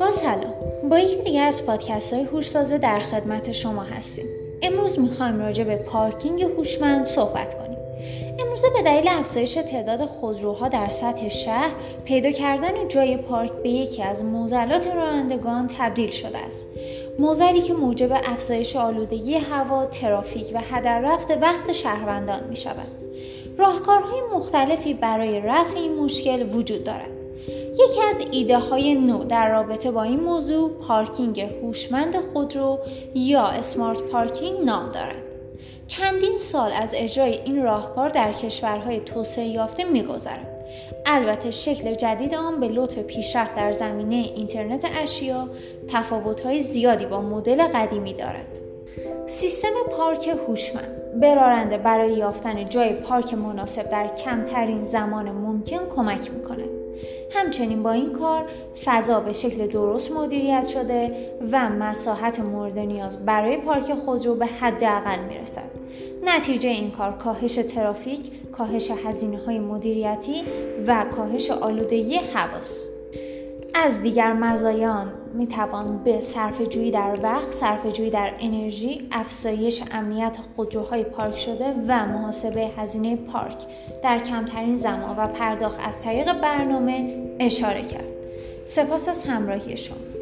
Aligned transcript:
با 0.00 0.10
سلام. 0.10 0.54
با 0.90 0.98
یکی 0.98 1.22
دیگر 1.22 1.44
از 1.44 1.66
پادکست 1.66 2.12
های 2.12 2.22
هوشسازه 2.22 2.78
در 2.78 2.98
خدمت 2.98 3.52
شما 3.52 3.82
هستیم. 3.82 4.24
امروز 4.62 4.98
می‌خوایم 4.98 5.40
راجع 5.40 5.64
به 5.64 5.76
پارکینگ 5.76 6.42
هوشمند 6.42 7.04
صحبت 7.04 7.54
کنیم. 7.54 7.78
امروزه 8.40 8.68
به 8.76 8.82
دلیل 8.82 9.08
افزایش 9.08 9.54
تعداد 9.54 10.06
خودروها 10.06 10.68
در 10.68 10.90
سطح 10.90 11.28
شهر 11.28 11.74
پیدا 12.04 12.30
کردن 12.30 12.88
جای 12.88 13.16
پارک 13.16 13.52
به 13.52 13.68
یکی 13.68 14.02
از 14.02 14.24
موزلات 14.24 14.86
رانندگان 14.86 15.66
تبدیل 15.78 16.10
شده 16.10 16.38
است. 16.38 16.68
موزلی 17.18 17.60
که 17.60 17.74
موجب 17.74 18.12
افزایش 18.12 18.76
آلودگی 18.76 19.34
هوا 19.34 19.86
ترافیک 19.86 20.50
و 20.54 20.60
هدر 20.70 21.00
رفت 21.00 21.30
وقت 21.30 21.72
شهروندان 21.72 22.48
می 22.48 22.56
شود 22.56 23.04
راهکارهای 23.58 24.20
مختلفی 24.34 24.94
برای 24.94 25.40
رفع 25.40 25.76
این 25.76 25.94
مشکل 25.94 26.56
وجود 26.56 26.84
دارد 26.84 27.10
یکی 27.78 28.00
از 28.10 28.22
ایده 28.30 28.58
های 28.58 28.94
نو 28.94 29.24
در 29.24 29.50
رابطه 29.50 29.90
با 29.90 30.02
این 30.02 30.20
موضوع 30.20 30.70
پارکینگ 30.70 31.40
هوشمند 31.40 32.16
خودرو 32.16 32.78
یا 33.14 33.44
اسمارت 33.46 33.98
پارکینگ 33.98 34.64
نام 34.64 34.92
دارد. 34.92 35.22
چندین 35.86 36.38
سال 36.38 36.72
از 36.72 36.94
اجرای 36.96 37.32
این 37.32 37.62
راهکار 37.62 38.08
در 38.08 38.32
کشورهای 38.32 39.00
توسعه 39.00 39.44
یافته 39.44 39.84
میگذرد. 39.84 40.64
البته 41.06 41.50
شکل 41.50 41.94
جدید 41.94 42.34
آن 42.34 42.60
به 42.60 42.68
لطف 42.68 42.98
پیشرفت 42.98 43.56
در 43.56 43.72
زمینه 43.72 44.16
اینترنت 44.16 44.86
اشیا 45.02 45.48
تفاوت‌های 45.88 46.60
زیادی 46.60 47.06
با 47.06 47.20
مدل 47.20 47.62
قدیمی 47.62 48.14
دارد. 48.14 48.58
سیستم 49.26 49.68
پارک 49.96 50.28
هوشمند. 50.28 51.20
برارنده 51.20 51.78
برای 51.78 52.12
یافتن 52.12 52.68
جای 52.68 52.92
پارک 52.92 53.34
مناسب 53.34 53.88
در 53.90 54.08
کمترین 54.08 54.84
زمان 54.84 55.30
ممکن 55.30 55.88
کمک 55.96 56.30
می‌کند. 56.30 56.68
همچنین 57.30 57.82
با 57.82 57.92
این 57.92 58.12
کار 58.12 58.44
فضا 58.84 59.20
به 59.20 59.32
شکل 59.32 59.66
درست 59.66 60.12
مدیریت 60.12 60.66
شده 60.66 61.16
و 61.52 61.68
مساحت 61.68 62.40
مورد 62.40 62.78
نیاز 62.78 63.24
برای 63.26 63.56
پارک 63.56 63.94
خودرو 63.94 64.34
به 64.34 64.46
حداقل 64.46 65.18
می‌رسد. 65.28 65.70
نتیجه 66.24 66.68
این 66.68 66.90
کار 66.90 67.12
کاهش 67.12 67.54
ترافیک 67.54 68.30
کاهش 68.52 68.90
هزینه 68.90 69.38
های 69.38 69.58
مدیریتی 69.58 70.42
و 70.86 71.04
کاهش 71.16 71.50
آلودگی 71.50 72.20
هواست 72.34 72.93
از 73.74 74.02
دیگر 74.02 74.32
مزایان 74.32 75.12
می 75.34 75.46
توان 75.46 76.02
به 76.04 76.20
صرف 76.20 76.60
جویی 76.60 76.90
در 76.90 77.18
وقت، 77.22 77.52
صرف 77.52 77.86
جویی 77.86 78.10
در 78.10 78.32
انرژی، 78.40 79.08
افزایش 79.12 79.82
امنیت 79.92 80.38
خودروهای 80.56 81.04
پارک 81.04 81.36
شده 81.36 81.74
و 81.88 82.06
محاسبه 82.06 82.70
هزینه 82.76 83.16
پارک 83.16 83.66
در 84.02 84.18
کمترین 84.18 84.76
زمان 84.76 85.16
و 85.16 85.26
پرداخت 85.26 85.80
از 85.86 86.02
طریق 86.02 86.32
برنامه 86.40 87.22
اشاره 87.40 87.82
کرد. 87.82 88.08
سپاس 88.64 89.08
از 89.08 89.24
همراهی 89.24 89.76
شما. 89.76 90.13